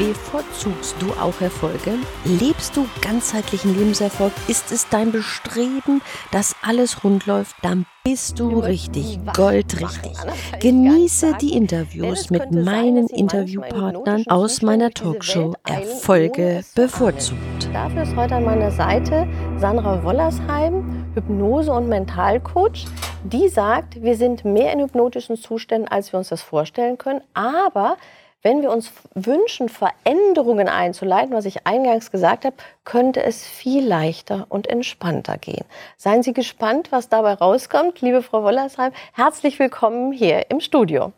Bevorzugst 0.00 0.96
du 0.98 1.10
auch 1.20 1.38
Erfolge? 1.42 1.98
Lebst 2.24 2.74
du 2.74 2.86
ganzheitlichen 3.02 3.78
Lebenserfolg? 3.78 4.32
Ist 4.48 4.72
es 4.72 4.88
dein 4.88 5.12
Bestreben, 5.12 6.00
dass 6.32 6.56
alles 6.62 7.04
rund 7.04 7.26
läuft? 7.26 7.54
Dann 7.60 7.84
bist 8.02 8.40
du 8.40 8.60
richtig, 8.60 9.18
goldrichtig. 9.36 10.12
Genieße 10.60 11.34
die 11.38 11.54
Interviews 11.54 12.30
mit 12.30 12.50
meinen 12.50 13.08
Interviewpartnern 13.08 14.24
aus 14.28 14.62
meiner 14.62 14.90
Talkshow 14.90 15.52
Erfolge 15.68 16.64
bevorzugt. 16.74 17.68
Dafür 17.74 18.04
ist 18.04 18.16
heute 18.16 18.36
an 18.36 18.44
meiner 18.46 18.70
Seite 18.70 19.28
Sandra 19.58 20.02
Wollersheim, 20.02 21.12
Hypnose- 21.12 21.72
und 21.72 21.90
Mentalcoach. 21.90 22.86
Die 23.24 23.48
sagt, 23.48 24.02
wir 24.02 24.16
sind 24.16 24.46
mehr 24.46 24.72
in 24.72 24.80
hypnotischen 24.80 25.36
Zuständen, 25.36 25.88
als 25.88 26.10
wir 26.10 26.18
uns 26.18 26.30
das 26.30 26.40
vorstellen 26.40 26.96
können, 26.96 27.20
aber 27.34 27.98
wenn 28.42 28.62
wir 28.62 28.70
uns 28.70 28.90
wünschen, 29.14 29.68
Veränderungen 29.68 30.68
einzuleiten, 30.68 31.34
was 31.34 31.44
ich 31.44 31.66
eingangs 31.66 32.10
gesagt 32.10 32.46
habe, 32.46 32.56
könnte 32.84 33.22
es 33.22 33.44
viel 33.44 33.86
leichter 33.86 34.46
und 34.48 34.66
entspannter 34.66 35.36
gehen. 35.36 35.64
Seien 35.98 36.22
Sie 36.22 36.32
gespannt, 36.32 36.90
was 36.90 37.10
dabei 37.10 37.34
rauskommt. 37.34 38.00
Liebe 38.00 38.22
Frau 38.22 38.42
Wollersheim, 38.42 38.92
herzlich 39.12 39.58
willkommen 39.58 40.12
hier 40.12 40.50
im 40.50 40.60
Studio. 40.60 41.12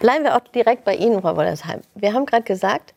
Bleiben 0.00 0.24
wir 0.24 0.34
auch 0.34 0.40
direkt 0.40 0.84
bei 0.84 0.96
Ihnen, 0.96 1.20
Frau 1.20 1.36
Wollersheim. 1.36 1.82
Wir 1.94 2.12
haben 2.12 2.26
gerade 2.26 2.42
gesagt, 2.42 2.94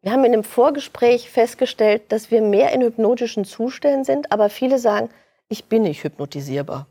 wir 0.00 0.12
haben 0.12 0.24
in 0.24 0.32
einem 0.32 0.44
Vorgespräch 0.44 1.28
festgestellt, 1.28 2.10
dass 2.10 2.30
wir 2.30 2.40
mehr 2.40 2.72
in 2.72 2.80
hypnotischen 2.80 3.44
Zuständen 3.44 4.04
sind, 4.04 4.32
aber 4.32 4.48
viele 4.48 4.78
sagen, 4.78 5.10
ich 5.48 5.64
bin 5.64 5.82
nicht 5.82 6.04
hypnotisierbar. 6.04 6.86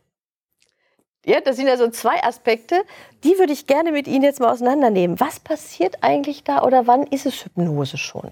Ja, 1.25 1.41
das 1.41 1.55
sind 1.55 1.67
ja 1.67 1.75
so 1.75 1.89
zwei 1.89 2.23
Aspekte, 2.23 2.83
die 3.23 3.39
würde 3.39 3.51
ich 3.51 3.65
gerne 3.65 3.91
mit 3.91 4.07
Ihnen 4.07 4.23
jetzt 4.23 4.39
mal 4.39 4.51
auseinandernehmen. 4.51 5.19
Was 5.19 5.39
passiert 5.39 5.97
eigentlich 6.01 6.43
da 6.43 6.61
oder 6.61 6.85
wann 6.85 7.03
ist 7.03 7.25
es 7.25 7.45
Hypnose 7.45 7.97
schon? 7.97 8.31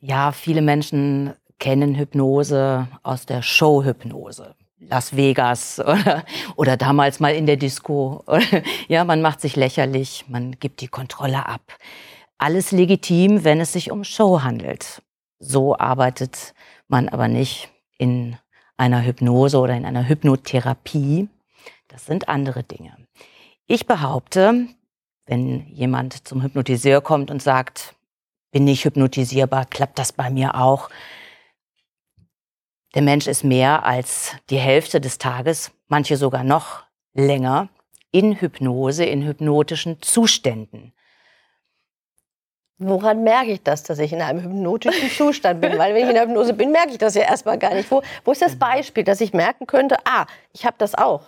Ja, 0.00 0.30
viele 0.30 0.62
Menschen 0.62 1.34
kennen 1.58 1.96
Hypnose 1.96 2.86
aus 3.02 3.26
der 3.26 3.42
Showhypnose. 3.42 4.54
Las 4.78 5.16
Vegas 5.16 5.80
oder, 5.84 6.24
oder 6.54 6.76
damals 6.76 7.18
mal 7.18 7.34
in 7.34 7.46
der 7.46 7.56
Disco. 7.56 8.24
Ja, 8.88 9.04
man 9.04 9.20
macht 9.20 9.40
sich 9.40 9.56
lächerlich, 9.56 10.24
man 10.28 10.52
gibt 10.52 10.80
die 10.80 10.88
Kontrolle 10.88 11.46
ab. 11.46 11.62
Alles 12.38 12.70
legitim, 12.70 13.42
wenn 13.42 13.60
es 13.60 13.72
sich 13.72 13.90
um 13.90 14.04
Show 14.04 14.42
handelt. 14.42 15.02
So 15.40 15.76
arbeitet 15.76 16.54
man 16.86 17.08
aber 17.08 17.26
nicht 17.26 17.70
in 17.98 18.36
einer 18.76 19.04
Hypnose 19.04 19.58
oder 19.58 19.74
in 19.74 19.84
einer 19.84 20.08
Hypnotherapie. 20.08 21.28
Das 21.88 22.06
sind 22.06 22.28
andere 22.28 22.62
Dinge. 22.62 22.96
Ich 23.66 23.86
behaupte, 23.86 24.68
wenn 25.26 25.66
jemand 25.68 26.26
zum 26.26 26.42
Hypnotiseur 26.42 27.00
kommt 27.00 27.30
und 27.30 27.42
sagt, 27.42 27.94
bin 28.50 28.66
ich 28.66 28.84
hypnotisierbar, 28.84 29.66
klappt 29.66 29.98
das 29.98 30.12
bei 30.12 30.30
mir 30.30 30.54
auch. 30.54 30.88
Der 32.94 33.02
Mensch 33.02 33.26
ist 33.26 33.44
mehr 33.44 33.84
als 33.84 34.36
die 34.48 34.58
Hälfte 34.58 35.00
des 35.00 35.18
Tages, 35.18 35.70
manche 35.88 36.16
sogar 36.16 36.44
noch 36.44 36.84
länger, 37.12 37.68
in 38.10 38.40
Hypnose, 38.40 39.04
in 39.04 39.22
hypnotischen 39.22 40.00
Zuständen. 40.00 40.94
Woran 42.78 43.24
merke 43.24 43.52
ich 43.52 43.62
das, 43.62 43.82
dass 43.82 43.98
ich 43.98 44.12
in 44.12 44.22
einem 44.22 44.40
hypnotischen 44.40 45.10
Zustand 45.10 45.60
bin? 45.60 45.76
Weil 45.76 45.94
wenn 45.94 46.04
ich 46.04 46.08
in 46.08 46.14
der 46.14 46.26
Hypnose 46.26 46.54
bin, 46.54 46.70
merke 46.70 46.92
ich 46.92 46.98
das 46.98 47.14
ja 47.14 47.22
erstmal 47.22 47.58
gar 47.58 47.74
nicht. 47.74 47.90
Wo, 47.90 48.02
wo 48.24 48.32
ist 48.32 48.40
das 48.40 48.56
Beispiel, 48.56 49.04
dass 49.04 49.20
ich 49.20 49.32
merken 49.32 49.66
könnte, 49.66 49.96
ah, 50.04 50.26
ich 50.52 50.64
habe 50.64 50.76
das 50.78 50.94
auch? 50.94 51.22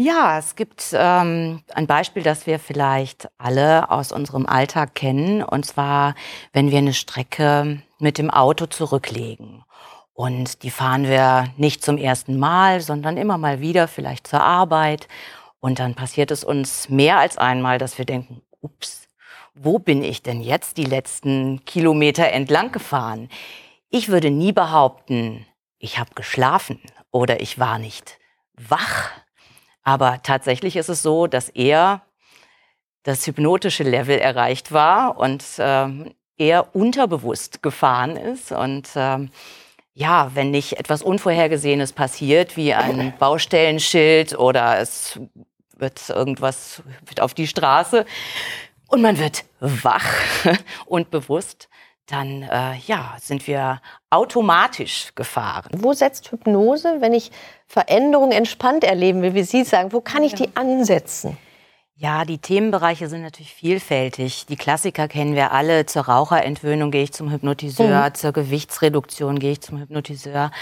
Ja, 0.00 0.38
es 0.38 0.54
gibt 0.54 0.90
ähm, 0.92 1.64
ein 1.74 1.88
Beispiel, 1.88 2.22
das 2.22 2.46
wir 2.46 2.60
vielleicht 2.60 3.28
alle 3.36 3.90
aus 3.90 4.12
unserem 4.12 4.46
Alltag 4.46 4.94
kennen. 4.94 5.42
Und 5.42 5.66
zwar, 5.66 6.14
wenn 6.52 6.70
wir 6.70 6.78
eine 6.78 6.94
Strecke 6.94 7.82
mit 7.98 8.16
dem 8.16 8.30
Auto 8.30 8.66
zurücklegen. 8.66 9.64
Und 10.12 10.62
die 10.62 10.70
fahren 10.70 11.08
wir 11.08 11.48
nicht 11.56 11.82
zum 11.82 11.98
ersten 11.98 12.38
Mal, 12.38 12.80
sondern 12.80 13.16
immer 13.16 13.38
mal 13.38 13.60
wieder, 13.60 13.88
vielleicht 13.88 14.28
zur 14.28 14.40
Arbeit. 14.40 15.08
Und 15.58 15.80
dann 15.80 15.96
passiert 15.96 16.30
es 16.30 16.44
uns 16.44 16.88
mehr 16.88 17.18
als 17.18 17.36
einmal, 17.36 17.78
dass 17.78 17.98
wir 17.98 18.04
denken, 18.04 18.42
ups, 18.60 19.08
wo 19.56 19.80
bin 19.80 20.04
ich 20.04 20.22
denn 20.22 20.40
jetzt 20.42 20.76
die 20.76 20.84
letzten 20.84 21.64
Kilometer 21.64 22.30
entlang 22.30 22.70
gefahren? 22.70 23.28
Ich 23.90 24.08
würde 24.10 24.30
nie 24.30 24.52
behaupten, 24.52 25.44
ich 25.80 25.98
habe 25.98 26.10
geschlafen 26.14 26.80
oder 27.10 27.40
ich 27.40 27.58
war 27.58 27.80
nicht 27.80 28.18
wach 28.54 29.10
aber 29.88 30.20
tatsächlich 30.22 30.76
ist 30.76 30.90
es 30.90 31.00
so, 31.00 31.26
dass 31.26 31.48
er 31.48 32.02
das 33.04 33.26
hypnotische 33.26 33.84
Level 33.84 34.18
erreicht 34.18 34.70
war 34.70 35.16
und 35.16 35.42
ähm, 35.56 36.12
er 36.36 36.76
unterbewusst 36.76 37.62
gefahren 37.62 38.18
ist. 38.18 38.52
Und 38.52 38.90
ähm, 38.96 39.30
ja, 39.94 40.30
wenn 40.34 40.50
nicht 40.50 40.74
etwas 40.74 41.02
Unvorhergesehenes 41.02 41.94
passiert, 41.94 42.58
wie 42.58 42.74
ein 42.74 43.14
Baustellenschild 43.18 44.38
oder 44.38 44.78
es 44.78 45.18
wird 45.78 46.06
irgendwas 46.10 46.82
wird 47.06 47.22
auf 47.22 47.32
die 47.32 47.46
Straße 47.46 48.04
und 48.88 49.00
man 49.00 49.18
wird 49.18 49.46
wach 49.58 50.12
und 50.84 51.10
bewusst, 51.10 51.70
dann 52.08 52.42
äh, 52.42 52.76
ja, 52.86 53.16
sind 53.20 53.46
wir 53.46 53.80
automatisch 54.10 55.12
gefahren. 55.14 55.70
Wo 55.76 55.92
setzt 55.92 56.32
Hypnose, 56.32 56.96
wenn 57.00 57.12
ich 57.12 57.30
Veränderungen 57.66 58.32
entspannt 58.32 58.82
erleben 58.82 59.22
will, 59.22 59.34
wie 59.34 59.42
Sie 59.42 59.64
sagen, 59.64 59.92
wo 59.92 60.00
kann 60.00 60.22
ich 60.22 60.34
die 60.34 60.56
ansetzen? 60.56 61.36
Ja, 62.00 62.24
die 62.24 62.38
Themenbereiche 62.38 63.08
sind 63.08 63.22
natürlich 63.22 63.52
vielfältig. 63.52 64.46
Die 64.46 64.56
Klassiker 64.56 65.08
kennen 65.08 65.34
wir 65.34 65.50
alle. 65.50 65.84
Zur 65.84 66.06
Raucherentwöhnung 66.06 66.92
gehe 66.92 67.02
ich 67.02 67.12
zum 67.12 67.30
Hypnotiseur, 67.30 68.08
mhm. 68.08 68.14
zur 68.14 68.32
Gewichtsreduktion 68.32 69.38
gehe 69.40 69.52
ich 69.52 69.60
zum 69.60 69.80
Hypnotiseur. 69.80 70.52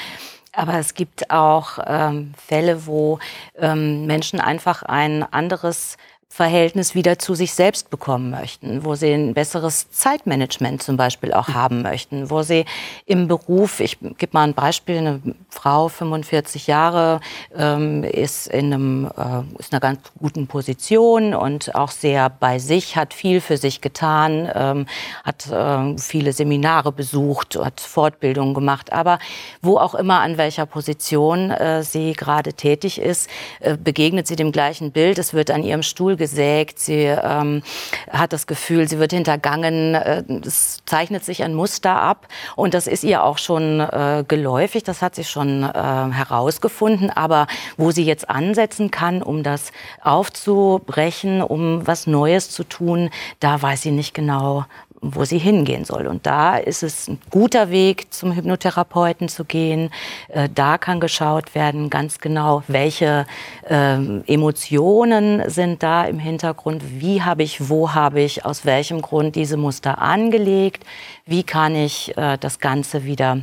Aber 0.52 0.78
es 0.78 0.94
gibt 0.94 1.30
auch 1.30 1.78
ähm, 1.86 2.32
Fälle, 2.38 2.86
wo 2.86 3.18
ähm, 3.58 4.06
Menschen 4.06 4.40
einfach 4.40 4.82
ein 4.82 5.22
anderes 5.30 5.98
Verhältnis 6.36 6.94
wieder 6.94 7.18
zu 7.18 7.34
sich 7.34 7.54
selbst 7.54 7.88
bekommen 7.88 8.28
möchten, 8.28 8.84
wo 8.84 8.94
sie 8.94 9.10
ein 9.10 9.32
besseres 9.32 9.90
Zeitmanagement 9.90 10.82
zum 10.82 10.98
Beispiel 10.98 11.32
auch 11.32 11.48
haben 11.48 11.80
möchten, 11.80 12.28
wo 12.28 12.42
sie 12.42 12.66
im 13.06 13.26
Beruf, 13.26 13.80
ich 13.80 13.98
gebe 13.98 14.32
mal 14.32 14.42
ein 14.42 14.52
Beispiel, 14.52 14.98
eine 14.98 15.22
Frau, 15.48 15.88
45 15.88 16.66
Jahre, 16.66 17.20
ähm, 17.56 18.04
ist 18.04 18.48
in 18.48 18.74
einem, 18.74 19.06
äh, 19.16 19.58
ist 19.58 19.72
einer 19.72 19.80
ganz 19.80 20.00
guten 20.18 20.46
Position 20.46 21.32
und 21.32 21.74
auch 21.74 21.90
sehr 21.90 22.28
bei 22.28 22.58
sich, 22.58 22.96
hat 22.96 23.14
viel 23.14 23.40
für 23.40 23.56
sich 23.56 23.80
getan, 23.80 24.50
ähm, 24.54 24.86
hat 25.24 25.50
äh, 25.50 25.96
viele 25.96 26.34
Seminare 26.34 26.92
besucht, 26.92 27.56
hat 27.56 27.80
Fortbildungen 27.80 28.52
gemacht, 28.52 28.92
aber 28.92 29.20
wo 29.62 29.78
auch 29.78 29.94
immer 29.94 30.20
an 30.20 30.36
welcher 30.36 30.66
Position 30.66 31.50
äh, 31.50 31.82
sie 31.82 32.12
gerade 32.12 32.52
tätig 32.52 33.00
ist, 33.00 33.30
äh, 33.60 33.78
begegnet 33.78 34.26
sie 34.26 34.36
dem 34.36 34.52
gleichen 34.52 34.92
Bild. 34.92 35.18
Es 35.18 35.32
wird 35.32 35.50
an 35.50 35.62
ihrem 35.62 35.82
Stuhl 35.82 36.16
gesägt, 36.26 36.80
sie 36.80 37.04
ähm, 37.04 37.62
hat 38.10 38.32
das 38.32 38.48
Gefühl, 38.48 38.88
sie 38.88 38.98
wird 38.98 39.12
hintergangen, 39.12 39.94
äh, 39.94 40.24
es 40.44 40.78
zeichnet 40.84 41.24
sich 41.24 41.44
ein 41.44 41.54
Muster 41.54 42.00
ab. 42.02 42.26
Und 42.56 42.74
das 42.74 42.88
ist 42.88 43.04
ihr 43.04 43.22
auch 43.22 43.38
schon 43.38 43.78
äh, 43.78 44.24
geläufig, 44.26 44.82
das 44.82 45.02
hat 45.02 45.14
sie 45.14 45.22
schon 45.22 45.62
äh, 45.62 45.66
herausgefunden, 45.72 47.10
aber 47.10 47.46
wo 47.76 47.92
sie 47.92 48.04
jetzt 48.04 48.28
ansetzen 48.28 48.90
kann, 48.90 49.22
um 49.22 49.44
das 49.44 49.70
aufzubrechen, 50.02 51.42
um 51.42 51.86
was 51.86 52.08
Neues 52.08 52.50
zu 52.50 52.64
tun, 52.64 53.10
da 53.38 53.62
weiß 53.62 53.82
sie 53.82 53.92
nicht 53.92 54.12
genau, 54.12 54.64
wo 55.14 55.24
sie 55.24 55.38
hingehen 55.38 55.84
soll. 55.84 56.06
Und 56.06 56.26
da 56.26 56.56
ist 56.56 56.82
es 56.82 57.08
ein 57.08 57.18
guter 57.30 57.70
Weg, 57.70 58.12
zum 58.12 58.32
Hypnotherapeuten 58.32 59.28
zu 59.28 59.44
gehen. 59.44 59.90
Äh, 60.28 60.48
da 60.54 60.78
kann 60.78 61.00
geschaut 61.00 61.54
werden, 61.54 61.90
ganz 61.90 62.18
genau, 62.18 62.62
welche 62.68 63.26
ähm, 63.68 64.24
Emotionen 64.26 65.48
sind 65.48 65.82
da 65.82 66.04
im 66.04 66.18
Hintergrund, 66.18 66.82
wie 67.00 67.22
habe 67.22 67.42
ich, 67.42 67.68
wo 67.68 67.94
habe 67.94 68.20
ich, 68.20 68.44
aus 68.44 68.64
welchem 68.64 69.02
Grund 69.02 69.36
diese 69.36 69.56
Muster 69.56 70.00
angelegt, 70.00 70.84
wie 71.24 71.42
kann 71.42 71.74
ich 71.74 72.16
äh, 72.16 72.38
das 72.38 72.60
Ganze 72.60 73.04
wieder 73.04 73.38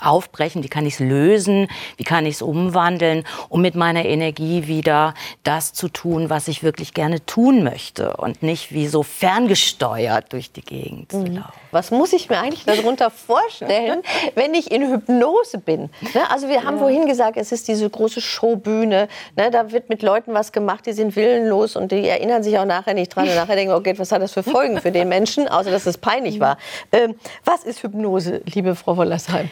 aufbrechen, 0.00 0.62
wie 0.62 0.68
kann 0.68 0.86
ich 0.86 0.94
es 0.94 1.00
lösen, 1.00 1.66
wie 1.96 2.04
kann 2.04 2.24
ich 2.24 2.36
es 2.36 2.42
umwandeln, 2.42 3.24
um 3.48 3.60
mit 3.60 3.74
meiner 3.74 4.04
Energie 4.04 4.68
wieder 4.68 5.14
das 5.42 5.72
zu 5.72 5.88
tun, 5.88 6.30
was 6.30 6.46
ich 6.46 6.62
wirklich 6.62 6.94
gerne 6.94 7.26
tun 7.26 7.64
möchte 7.64 8.16
und 8.16 8.40
nicht 8.40 8.72
wie 8.72 8.86
so 8.86 9.02
ferngesteuert 9.02 10.32
durch 10.32 10.52
die 10.52 10.62
Gegend 10.62 11.12
mhm. 11.12 11.26
zu 11.26 11.32
laufen. 11.32 11.60
Was 11.72 11.90
muss 11.90 12.12
ich 12.12 12.30
mir 12.30 12.38
eigentlich 12.38 12.64
darunter 12.64 13.10
vorstellen, 13.10 14.02
wenn 14.36 14.54
ich 14.54 14.70
in 14.70 14.88
Hypnose 14.88 15.58
bin? 15.58 15.90
Ne? 16.14 16.30
Also 16.30 16.48
wir 16.48 16.62
haben 16.62 16.76
ja. 16.76 16.82
vorhin 16.82 17.06
gesagt, 17.06 17.36
es 17.36 17.50
ist 17.50 17.66
diese 17.66 17.90
große 17.90 18.20
Showbühne, 18.20 19.08
ne? 19.36 19.50
da 19.50 19.72
wird 19.72 19.88
mit 19.88 20.02
Leuten 20.02 20.34
was 20.34 20.52
gemacht, 20.52 20.86
die 20.86 20.92
sind 20.92 21.16
willenlos 21.16 21.74
und 21.74 21.90
die 21.90 22.06
erinnern 22.06 22.44
sich 22.44 22.56
auch 22.58 22.64
nachher 22.64 22.94
nicht 22.94 23.14
dran 23.14 23.28
und 23.28 23.34
nachher 23.34 23.56
denken, 23.56 23.74
okay, 23.74 23.94
was 23.98 24.12
hat 24.12 24.22
das 24.22 24.32
für 24.32 24.44
Folgen 24.44 24.80
für 24.80 24.92
den 24.92 25.08
Menschen, 25.08 25.48
außer 25.48 25.72
dass 25.72 25.86
es 25.86 25.98
peinlich 25.98 26.38
war. 26.38 26.58
Ähm, 26.92 27.16
was 27.44 27.64
ist 27.64 27.82
Hypnose, 27.82 28.42
liebe 28.46 28.76
Frau 28.76 28.96
Wollersheim? 28.96 29.50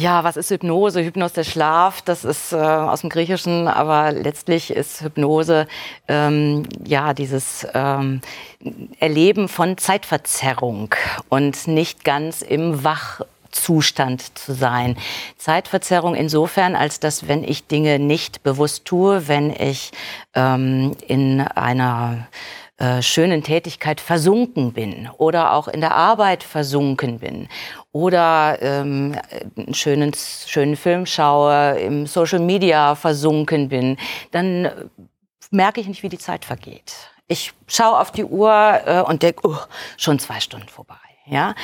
Ja, 0.00 0.22
was 0.22 0.36
ist 0.36 0.50
Hypnose? 0.50 1.02
Hypnos 1.02 1.32
der 1.32 1.42
Schlaf, 1.42 2.02
das 2.02 2.24
ist 2.24 2.52
äh, 2.52 2.56
aus 2.56 3.00
dem 3.00 3.10
Griechischen, 3.10 3.66
aber 3.66 4.12
letztlich 4.12 4.70
ist 4.70 5.02
Hypnose 5.02 5.66
ähm, 6.06 6.62
ja 6.86 7.14
dieses 7.14 7.66
ähm, 7.74 8.20
Erleben 9.00 9.48
von 9.48 9.76
Zeitverzerrung 9.76 10.94
und 11.28 11.66
nicht 11.66 12.04
ganz 12.04 12.42
im 12.42 12.84
Wachzustand 12.84 14.38
zu 14.38 14.54
sein. 14.54 14.96
Zeitverzerrung 15.36 16.14
insofern, 16.14 16.76
als 16.76 17.00
dass 17.00 17.26
wenn 17.26 17.42
ich 17.42 17.66
Dinge 17.66 17.98
nicht 17.98 18.44
bewusst 18.44 18.84
tue, 18.84 19.26
wenn 19.26 19.50
ich 19.50 19.90
ähm, 20.32 20.92
in 21.08 21.40
einer 21.40 22.28
äh, 22.78 23.02
schönen 23.02 23.42
Tätigkeit 23.42 24.00
versunken 24.00 24.72
bin 24.72 25.10
oder 25.18 25.52
auch 25.52 25.66
in 25.66 25.80
der 25.80 25.96
Arbeit 25.96 26.44
versunken 26.44 27.18
bin 27.18 27.48
oder 27.90 28.58
ähm, 28.62 29.16
einen 29.56 29.74
schönen, 29.74 30.12
schönen 30.14 30.76
Film 30.76 31.04
schaue, 31.04 31.78
im 31.80 32.06
Social 32.06 32.38
Media 32.38 32.94
versunken 32.94 33.68
bin, 33.68 33.96
dann 34.30 34.70
merke 35.50 35.80
ich 35.80 35.88
nicht, 35.88 36.04
wie 36.04 36.08
die 36.08 36.18
Zeit 36.18 36.44
vergeht. 36.44 36.94
Ich 37.26 37.52
schaue 37.66 37.98
auf 37.98 38.12
die 38.12 38.24
Uhr 38.24 38.80
äh, 38.86 39.02
und 39.02 39.24
denke, 39.24 39.48
oh, 39.48 39.56
schon 39.96 40.20
zwei 40.20 40.38
Stunden 40.38 40.68
vorbei. 40.68 40.94
Ja, 41.26 41.54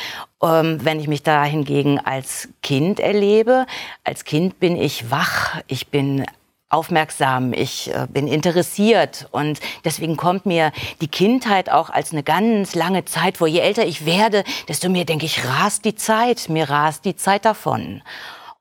ähm, 0.42 0.84
wenn 0.84 0.98
ich 0.98 1.08
mich 1.08 1.22
da 1.22 1.44
hingegen 1.44 1.98
als 1.98 2.48
Kind 2.60 2.98
erlebe, 3.00 3.66
als 4.02 4.24
Kind 4.24 4.60
bin 4.60 4.76
ich 4.76 5.10
wach, 5.10 5.60
ich 5.68 5.88
bin 5.88 6.26
aufmerksam, 6.74 7.52
ich 7.52 7.94
äh, 7.94 8.06
bin 8.10 8.28
interessiert 8.28 9.28
und 9.30 9.60
deswegen 9.84 10.16
kommt 10.16 10.44
mir 10.44 10.72
die 11.00 11.08
Kindheit 11.08 11.70
auch 11.70 11.90
als 11.90 12.12
eine 12.12 12.22
ganz 12.22 12.74
lange 12.74 13.04
Zeit 13.04 13.36
vor. 13.36 13.46
Je 13.46 13.60
älter 13.60 13.86
ich 13.86 14.04
werde, 14.04 14.44
desto 14.68 14.88
mehr 14.88 15.04
denke 15.04 15.26
ich, 15.26 15.44
rast 15.46 15.84
die 15.84 15.94
Zeit, 15.94 16.48
mir 16.48 16.68
rast 16.68 17.04
die 17.04 17.16
Zeit 17.16 17.44
davon. 17.44 18.02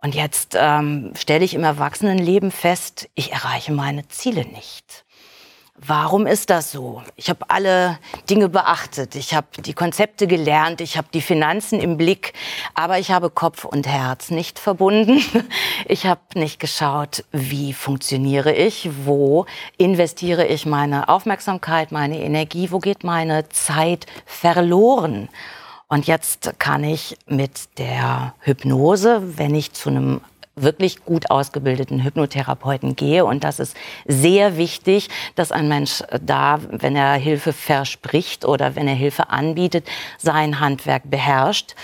Und 0.02 0.16
jetzt 0.16 0.56
ähm, 0.60 1.14
stelle 1.18 1.46
ich 1.46 1.54
im 1.54 1.64
Erwachsenenleben 1.64 2.52
fest, 2.52 3.10
ich 3.16 3.32
erreiche 3.32 3.72
meine 3.72 4.08
Ziele 4.10 4.46
nicht. 4.46 5.06
Warum 5.76 6.28
ist 6.28 6.50
das 6.50 6.72
so? 6.72 7.02
Ich 7.16 7.30
habe 7.30 7.50
alle 7.50 7.98
Dinge 8.30 8.48
beachtet, 8.48 9.16
ich 9.16 9.34
habe 9.34 9.48
die 9.60 9.74
Konzepte 9.74 10.28
gelernt, 10.28 10.82
ich 10.82 10.98
habe 10.98 11.08
die 11.14 11.22
Finanzen 11.22 11.80
im 11.80 11.98
Blick, 11.98 12.34
aber 12.74 13.00
ich 13.00 13.12
habe 13.12 13.32
Kopf 13.32 13.66
und 13.66 13.88
Herz 13.88 14.30
nicht 14.30 14.60
verbunden. 14.60 15.22
Ich 15.86 16.06
habe 16.06 16.22
nicht 16.36 16.60
geschaut, 16.60 17.26
wie 17.32 17.74
funktioniere 17.74 18.54
ich, 18.54 18.90
wo 19.06 19.46
investiere 19.78 20.46
ich 20.48 20.66
meine 20.66 21.10
Aufmerksamkeit, 21.10 21.92
meine 21.92 22.22
Energie, 22.22 22.72
wo 22.72 22.80
geht 22.80 23.04
meine 23.04 23.50
Zeit 23.50 24.06
verloren. 24.26 25.28
Und 25.90 26.08
jetzt 26.08 26.54
kann 26.60 26.84
ich 26.84 27.18
mit 27.28 27.78
der 27.78 28.34
Hypnose, 28.40 29.38
wenn 29.38 29.54
ich 29.56 29.74
zu 29.74 29.90
einem 29.90 30.22
wirklich 30.56 31.04
gut 31.04 31.32
ausgebildeten 31.32 32.04
Hypnotherapeuten 32.04 32.96
gehe. 32.96 33.26
Und 33.26 33.44
das 33.44 33.60
ist 33.60 33.76
sehr 34.06 34.58
wichtig, 34.58 35.10
dass 35.36 35.52
ein 35.52 35.68
Mensch 35.68 36.04
da, 36.22 36.60
wenn 36.70 36.96
er 36.96 37.14
Hilfe 37.16 37.54
verspricht 37.54 38.46
oder 38.46 38.76
wenn 38.76 38.88
er 38.88 38.96
Hilfe 38.96 39.30
anbietet, 39.30 39.88
sein 40.18 40.60
Handwerk 40.60 41.10
beherrscht. 41.10 41.76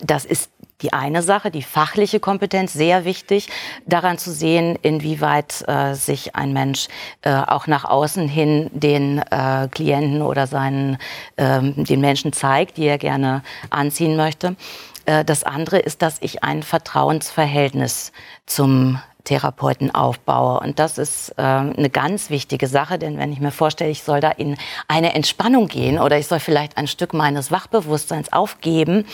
Das 0.00 0.24
ist 0.24 0.50
die 0.82 0.92
eine 0.94 1.22
Sache, 1.22 1.50
die 1.50 1.62
fachliche 1.62 2.20
Kompetenz, 2.20 2.72
sehr 2.72 3.04
wichtig, 3.04 3.48
daran 3.86 4.18
zu 4.18 4.32
sehen, 4.32 4.78
inwieweit 4.80 5.62
äh, 5.68 5.94
sich 5.94 6.34
ein 6.34 6.52
Mensch 6.52 6.88
äh, 7.22 7.34
auch 7.34 7.66
nach 7.66 7.84
außen 7.84 8.28
hin 8.28 8.70
den 8.72 9.18
äh, 9.18 9.68
Klienten 9.70 10.22
oder 10.22 10.46
seinen, 10.46 10.96
ähm, 11.36 11.84
den 11.84 12.00
Menschen 12.00 12.32
zeigt, 12.32 12.78
die 12.78 12.86
er 12.86 12.98
gerne 12.98 13.42
anziehen 13.68 14.16
möchte. 14.16 14.56
Äh, 15.06 15.24
das 15.24 15.44
andere 15.44 15.78
ist, 15.78 16.02
dass 16.02 16.18
ich 16.20 16.42
ein 16.44 16.62
Vertrauensverhältnis 16.62 18.12
zum 18.46 19.00
Therapeuten 19.24 19.94
aufbaue. 19.94 20.60
Und 20.60 20.78
das 20.78 20.98
ist 20.98 21.30
äh, 21.36 21.42
eine 21.42 21.90
ganz 21.90 22.30
wichtige 22.30 22.66
Sache, 22.66 22.98
denn 22.98 23.18
wenn 23.18 23.32
ich 23.32 23.40
mir 23.40 23.50
vorstelle, 23.50 23.90
ich 23.90 24.02
soll 24.02 24.20
da 24.20 24.30
in 24.30 24.56
eine 24.88 25.14
Entspannung 25.14 25.68
gehen 25.68 25.98
oder 25.98 26.18
ich 26.18 26.26
soll 26.26 26.40
vielleicht 26.40 26.76
ein 26.76 26.86
Stück 26.86 27.12
meines 27.12 27.50
Wachbewusstseins 27.50 28.32
aufgeben, 28.32 29.04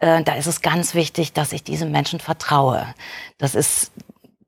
äh, 0.00 0.22
da 0.22 0.34
ist 0.34 0.46
es 0.46 0.62
ganz 0.62 0.94
wichtig, 0.94 1.32
dass 1.32 1.52
ich 1.52 1.64
diesem 1.64 1.90
Menschen 1.90 2.20
vertraue. 2.20 2.86
Das 3.38 3.54
ist 3.54 3.92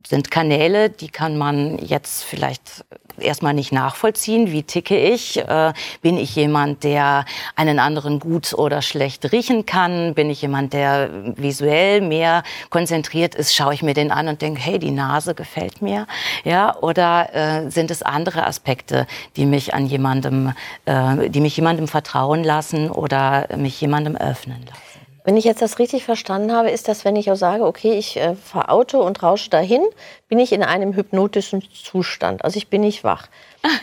sind 0.06 0.30
Kanäle, 0.30 0.90
die 0.90 1.08
kann 1.08 1.36
man 1.36 1.78
jetzt 1.78 2.24
vielleicht 2.24 2.84
erstmal 3.18 3.54
nicht 3.54 3.72
nachvollziehen. 3.72 4.50
Wie 4.50 4.62
ticke 4.62 4.98
ich? 4.98 5.36
Äh, 5.38 5.72
bin 6.02 6.16
ich 6.16 6.34
jemand, 6.34 6.84
der 6.84 7.24
einen 7.54 7.78
anderen 7.78 8.18
gut 8.18 8.54
oder 8.54 8.82
schlecht 8.82 9.30
riechen 9.32 9.66
kann? 9.66 10.14
Bin 10.14 10.30
ich 10.30 10.42
jemand, 10.42 10.72
der 10.72 11.10
visuell 11.36 12.00
mehr 12.00 12.42
konzentriert 12.70 13.34
ist? 13.34 13.54
Schaue 13.54 13.74
ich 13.74 13.82
mir 13.82 13.94
den 13.94 14.10
an 14.10 14.28
und 14.28 14.42
denke, 14.42 14.60
hey, 14.60 14.78
die 14.78 14.90
Nase 14.90 15.34
gefällt 15.34 15.82
mir? 15.82 16.06
Ja, 16.44 16.76
oder 16.78 17.34
äh, 17.34 17.70
sind 17.70 17.90
es 17.90 18.02
andere 18.02 18.46
Aspekte, 18.46 19.06
die 19.36 19.46
mich 19.46 19.74
an 19.74 19.86
jemandem, 19.86 20.52
äh, 20.86 21.28
die 21.28 21.40
mich 21.40 21.56
jemandem 21.56 21.88
vertrauen 21.88 22.42
lassen 22.44 22.90
oder 22.90 23.48
mich 23.56 23.80
jemandem 23.80 24.16
öffnen 24.16 24.64
lassen? 24.66 24.89
Wenn 25.30 25.36
ich 25.36 25.44
jetzt 25.44 25.62
das 25.62 25.78
richtig 25.78 26.02
verstanden 26.02 26.50
habe, 26.50 26.72
ist 26.72 26.88
das, 26.88 27.04
wenn 27.04 27.14
ich 27.14 27.30
auch 27.30 27.36
sage, 27.36 27.64
okay, 27.64 27.92
ich 27.92 28.16
äh, 28.16 28.34
fahre 28.34 28.68
Auto 28.68 29.00
und 29.00 29.22
rausche 29.22 29.48
dahin, 29.48 29.80
bin 30.26 30.40
ich 30.40 30.50
in 30.50 30.64
einem 30.64 30.92
hypnotischen 30.92 31.62
Zustand. 31.72 32.44
Also 32.44 32.56
ich 32.56 32.66
bin 32.66 32.80
nicht 32.80 33.04
wach. 33.04 33.28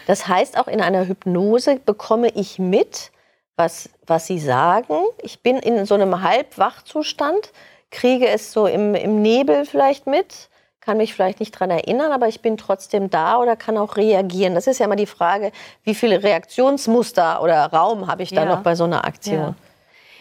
Das 0.07 0.27
heißt, 0.27 0.57
auch 0.57 0.67
in 0.67 0.81
einer 0.81 1.07
Hypnose 1.07 1.79
bekomme 1.85 2.27
ich 2.35 2.59
mit, 2.59 3.13
was, 3.55 3.89
was 4.05 4.27
Sie 4.27 4.39
sagen. 4.39 4.95
Ich 5.21 5.39
bin 5.39 5.55
in 5.55 5.85
so 5.85 5.95
einem 5.95 6.21
Halbwachzustand, 6.21 7.53
kriege 7.91 8.27
es 8.27 8.51
so 8.51 8.67
im, 8.67 8.93
im 8.93 9.21
Nebel 9.21 9.63
vielleicht 9.63 10.05
mit, 10.05 10.49
kann 10.81 10.97
mich 10.97 11.13
vielleicht 11.13 11.39
nicht 11.39 11.55
daran 11.55 11.69
erinnern, 11.69 12.11
aber 12.11 12.27
ich 12.27 12.41
bin 12.41 12.57
trotzdem 12.57 13.09
da 13.09 13.37
oder 13.37 13.55
kann 13.55 13.77
auch 13.77 13.95
reagieren. 13.95 14.53
Das 14.53 14.67
ist 14.67 14.79
ja 14.79 14.85
immer 14.85 14.97
die 14.97 15.05
Frage, 15.05 15.53
wie 15.85 15.95
viele 15.95 16.23
Reaktionsmuster 16.23 17.41
oder 17.41 17.67
Raum 17.67 18.07
habe 18.07 18.23
ich 18.23 18.31
da 18.31 18.43
ja. 18.43 18.49
noch 18.53 18.63
bei 18.63 18.75
so 18.75 18.83
einer 18.83 19.05
Aktion. 19.05 19.39
Ja. 19.39 19.55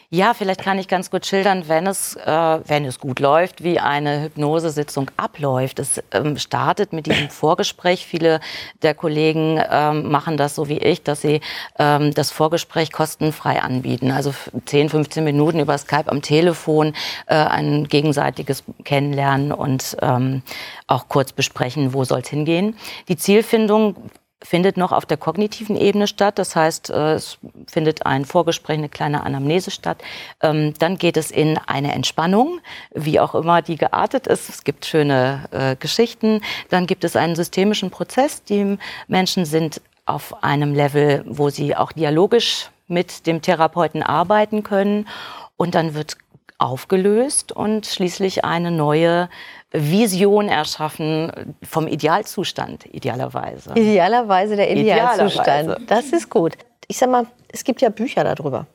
Ja, 0.09 0.35
vielleicht 0.35 0.63
kann 0.63 0.79
ich 0.79 0.87
ganz 0.87 1.11
gut 1.11 1.27
schildern, 1.27 1.65
wenn 1.67 1.89
es, 1.89 2.15
äh, 2.15 2.59
wenn 2.65 2.85
es 2.85 3.01
gut 3.01 3.19
läuft, 3.19 3.65
wie 3.65 3.81
eine 3.81 4.23
Hypnosesitzung 4.23 5.11
abläuft. 5.17 5.81
Es 5.81 6.01
ähm, 6.13 6.39
startet 6.39 6.93
mit 6.93 7.07
diesem 7.07 7.29
Vorgespräch. 7.29 8.07
Viele 8.07 8.39
der 8.83 8.95
Kollegen 8.95 9.61
ähm, 9.69 10.09
machen 10.09 10.37
das 10.37 10.55
so 10.55 10.69
wie 10.69 10.79
ich, 10.79 11.03
dass 11.03 11.23
sie 11.23 11.41
ähm, 11.81 12.15
das 12.15 12.31
Vorgespräch 12.31 12.93
kostenfrei 12.93 13.61
anbieten. 13.61 14.13
Also 14.13 14.33
10, 14.67 14.91
15 14.91 15.25
Minuten 15.25 15.59
über 15.59 15.77
Skype 15.77 16.09
am 16.09 16.23
Telefon, 16.23 16.95
äh, 17.27 17.35
ein 17.35 17.89
gegenseitiges 17.89 18.63
Kennenlernen 18.85 19.51
und 19.51 19.97
ähm, 20.03 20.43
auch 20.87 21.09
kurz 21.09 21.33
besprechen, 21.33 21.95
wo 21.95 22.05
soll 22.05 22.21
es 22.21 22.29
hingehen. 22.29 22.77
Die 23.09 23.17
Zielfindung 23.17 23.97
findet 24.43 24.77
noch 24.77 24.93
auf 24.93 25.07
der 25.07 25.17
kognitiven 25.17 25.77
Ebene 25.77 26.07
statt. 26.07 26.39
Das 26.39 26.55
heißt, 26.55 26.91
äh, 26.91 27.15
es 27.15 27.39
findet 27.67 28.05
ein 28.05 28.25
Vorgespräch, 28.25 28.79
eine 28.79 28.89
kleine 28.89 29.23
Anamnese 29.23 29.71
statt. 29.71 29.99
Ähm, 30.43 30.75
dann 30.79 30.99
geht 30.99 31.17
es 31.17 31.31
in 31.31 31.59
eine 31.67 31.93
Entspannung, 31.95 32.61
wie 32.95 33.19
auch 33.19 33.35
immer 33.35 33.63
die 33.63 33.77
geartet 33.77 34.27
ist. 34.27 34.49
Es 34.49 34.65
gibt 34.65 34.85
schöne 34.85 35.49
äh, 35.51 35.77
Geschichten. 35.77 36.43
Dann 36.69 36.87
gibt 36.87 37.05
es 37.05 37.17
einen 37.17 37.35
systemischen 37.35 37.91
Prozess. 37.91 38.43
Die 38.45 38.79
Menschen 39.09 39.45
sind 39.47 39.81
auf 40.05 40.45
einem 40.45 40.75
Level, 40.75 41.25
wo 41.27 41.49
sie 41.49 41.75
auch 41.75 41.93
dialogisch 41.93 42.71
mit 42.89 43.27
dem 43.27 43.43
Therapeuten 43.43 44.03
arbeiten 44.03 44.63
können. 44.63 45.09
Und 45.57 45.75
dann 45.75 45.95
wird 45.95 46.19
aufgelöst 46.59 47.53
und 47.53 47.87
schließlich 47.87 48.45
eine 48.45 48.71
neue 48.71 49.29
Vision 49.77 50.49
erschaffen 50.49 51.55
vom 51.63 51.87
Idealzustand, 51.87 52.87
idealerweise. 52.87 53.73
Idealerweise 53.75 54.57
der 54.57 54.71
Idealzustand. 54.71 55.47
Idealerweise. 55.47 55.87
Das 55.87 56.07
ist 56.07 56.31
gut. 56.31 56.57
Ich 56.89 56.99
sag 56.99 57.11
mal, 57.11 57.27
es 57.49 57.65
gibt 57.65 57.83
ja 57.83 57.91
Bücher 57.91 58.25
darüber. 58.25 58.67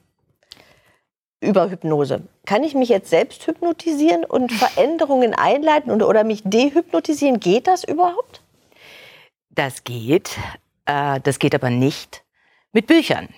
Über 1.40 1.72
Hypnose. 1.72 2.22
Kann 2.46 2.64
ich 2.64 2.76
mich 2.76 2.90
jetzt 2.90 3.10
selbst 3.10 3.48
hypnotisieren 3.48 4.26
und 4.26 4.52
Veränderungen 4.52 5.34
einleiten 5.34 5.92
und, 5.92 6.04
oder 6.04 6.24
mich 6.24 6.44
dehypnotisieren? 6.46 7.40
Geht 7.40 7.68
das 7.68 7.84
überhaupt? 7.84 8.42
Das 9.50 9.84
geht. 9.84 10.38
Äh, 10.86 11.20
das 11.22 11.40
geht 11.40 11.56
aber 11.56 11.72
nicht 11.72 12.24
mit 12.74 12.86
Büchern. 12.86 13.30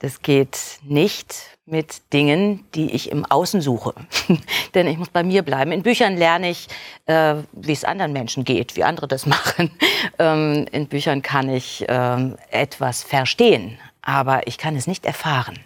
Das 0.00 0.22
geht 0.22 0.58
nicht 0.82 1.58
mit 1.66 2.12
Dingen, 2.12 2.64
die 2.74 2.90
ich 2.90 3.10
im 3.10 3.24
Außen 3.26 3.60
suche. 3.60 3.94
Denn 4.74 4.86
ich 4.86 4.96
muss 4.96 5.10
bei 5.10 5.22
mir 5.22 5.42
bleiben. 5.42 5.72
In 5.72 5.82
Büchern 5.82 6.16
lerne 6.16 6.50
ich, 6.50 6.68
äh, 7.04 7.34
wie 7.52 7.72
es 7.72 7.84
anderen 7.84 8.12
Menschen 8.12 8.44
geht, 8.44 8.76
wie 8.76 8.84
andere 8.84 9.06
das 9.06 9.26
machen. 9.26 9.70
Ähm, 10.18 10.66
in 10.72 10.88
Büchern 10.88 11.20
kann 11.20 11.50
ich 11.50 11.84
ähm, 11.88 12.36
etwas 12.50 13.02
verstehen, 13.02 13.78
aber 14.00 14.46
ich 14.46 14.56
kann 14.56 14.74
es 14.74 14.86
nicht 14.86 15.04
erfahren 15.04 15.58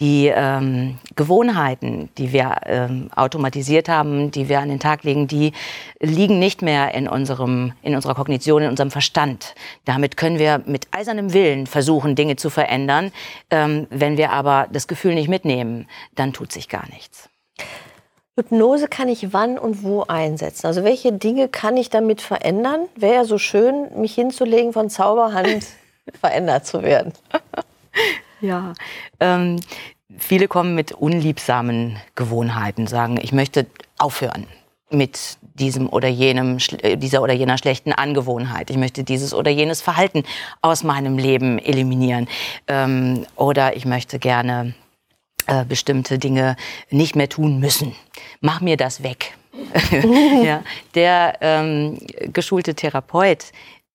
die 0.00 0.30
ähm, 0.34 0.98
Gewohnheiten, 1.14 2.10
die 2.18 2.32
wir 2.32 2.56
ähm, 2.66 3.08
automatisiert 3.14 3.88
haben, 3.88 4.30
die 4.30 4.48
wir 4.48 4.60
an 4.60 4.68
den 4.68 4.78
Tag 4.78 5.04
legen, 5.04 5.26
die 5.26 5.52
liegen 6.00 6.38
nicht 6.38 6.60
mehr 6.60 6.92
in 6.94 7.08
unserem, 7.08 7.72
in 7.82 7.94
unserer 7.94 8.14
Kognition, 8.14 8.62
in 8.62 8.68
unserem 8.68 8.90
Verstand. 8.90 9.54
Damit 9.86 10.16
können 10.18 10.38
wir 10.38 10.62
mit 10.66 10.88
eisernem 10.90 11.32
Willen 11.32 11.66
versuchen, 11.66 12.14
Dinge 12.14 12.36
zu 12.36 12.50
verändern. 12.50 13.10
Ähm, 13.50 13.86
wenn 13.90 14.18
wir 14.18 14.32
aber 14.32 14.68
das 14.70 14.86
Gefühl 14.86 15.14
nicht 15.14 15.28
mitnehmen, 15.28 15.88
dann 16.14 16.34
tut 16.34 16.52
sich 16.52 16.68
gar 16.68 16.86
nichts. 16.90 17.30
Hypnose 18.38 18.88
kann 18.88 19.08
ich 19.08 19.32
wann 19.32 19.58
und 19.58 19.82
wo 19.82 20.02
einsetzen? 20.02 20.66
Also 20.66 20.84
welche 20.84 21.10
Dinge 21.10 21.48
kann 21.48 21.78
ich 21.78 21.88
damit 21.88 22.20
verändern? 22.20 22.80
Wäre 22.94 23.14
ja 23.14 23.24
so 23.24 23.38
schön, 23.38 23.98
mich 23.98 24.14
hinzulegen, 24.14 24.74
von 24.74 24.90
Zauberhand 24.90 25.66
verändert 26.20 26.66
zu 26.66 26.82
werden. 26.82 27.14
Ja, 28.46 28.74
ähm, 29.18 29.56
viele 30.16 30.46
kommen 30.46 30.76
mit 30.76 30.92
unliebsamen 30.92 31.96
Gewohnheiten, 32.14 32.86
sagen, 32.86 33.18
ich 33.20 33.32
möchte 33.32 33.66
aufhören 33.98 34.46
mit 34.88 35.38
diesem 35.54 35.88
oder 35.88 36.06
jenem, 36.06 36.58
äh, 36.82 36.96
dieser 36.96 37.22
oder 37.22 37.32
jener 37.32 37.58
schlechten 37.58 37.92
Angewohnheit. 37.92 38.70
Ich 38.70 38.76
möchte 38.76 39.02
dieses 39.02 39.34
oder 39.34 39.50
jenes 39.50 39.82
Verhalten 39.82 40.22
aus 40.62 40.84
meinem 40.84 41.18
Leben 41.18 41.58
eliminieren. 41.58 42.28
Ähm, 42.68 43.26
oder 43.34 43.76
ich 43.76 43.84
möchte 43.84 44.20
gerne 44.20 44.74
äh, 45.48 45.64
bestimmte 45.64 46.20
Dinge 46.20 46.54
nicht 46.90 47.16
mehr 47.16 47.28
tun 47.28 47.58
müssen. 47.58 47.96
Mach 48.40 48.60
mir 48.60 48.76
das 48.76 49.02
weg. 49.02 49.36
ja, 50.44 50.62
der 50.94 51.38
ähm, 51.40 51.98
geschulte 52.32 52.74
Therapeut 52.74 53.46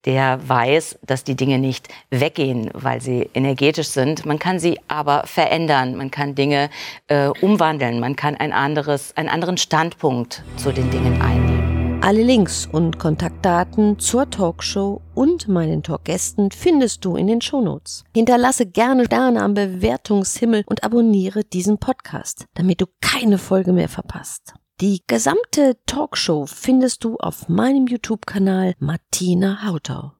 der 0.04 0.40
weiß, 0.48 0.98
dass 1.06 1.24
die 1.24 1.36
Dinge 1.36 1.58
nicht 1.58 1.88
weggehen, 2.10 2.70
weil 2.74 3.00
sie 3.00 3.30
energetisch 3.34 3.88
sind. 3.88 4.26
Man 4.26 4.38
kann 4.38 4.58
sie 4.58 4.78
aber 4.88 5.22
verändern, 5.26 5.96
man 5.96 6.10
kann 6.10 6.34
Dinge 6.34 6.70
äh, 7.08 7.28
umwandeln, 7.40 8.00
man 8.00 8.16
kann 8.16 8.36
ein 8.36 8.52
anderes, 8.52 9.16
einen 9.16 9.28
anderen 9.28 9.56
Standpunkt 9.56 10.42
zu 10.56 10.72
den 10.72 10.90
Dingen 10.90 11.20
einnehmen. 11.20 11.72
Alle 12.04 12.24
Links 12.24 12.66
und 12.66 12.98
Kontaktdaten 12.98 14.00
zur 14.00 14.28
Talkshow 14.28 15.00
und 15.14 15.46
meinen 15.46 15.84
Talkgästen 15.84 16.50
findest 16.50 17.04
du 17.04 17.14
in 17.14 17.28
den 17.28 17.40
Shownotes. 17.40 18.02
Hinterlasse 18.12 18.66
gerne 18.66 19.04
Sterne 19.04 19.40
am 19.40 19.54
Bewertungshimmel 19.54 20.64
und 20.66 20.82
abonniere 20.82 21.44
diesen 21.44 21.78
Podcast, 21.78 22.46
damit 22.54 22.80
du 22.80 22.86
keine 23.00 23.38
Folge 23.38 23.72
mehr 23.72 23.88
verpasst. 23.88 24.54
Die 24.82 25.00
gesamte 25.06 25.76
Talkshow 25.86 26.44
findest 26.46 27.04
du 27.04 27.16
auf 27.18 27.48
meinem 27.48 27.86
YouTube-Kanal 27.86 28.74
Martina 28.80 29.64
Hautau. 29.64 30.10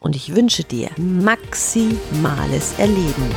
Und 0.00 0.16
ich 0.16 0.34
wünsche 0.34 0.64
dir 0.64 0.90
maximales 0.96 2.76
Erleben. 2.80 3.30